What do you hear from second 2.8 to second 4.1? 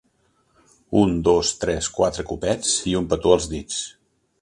i un petó als dits.